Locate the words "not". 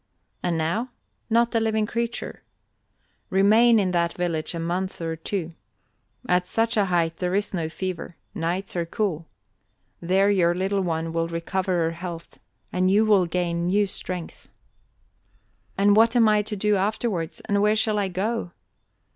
1.29-1.53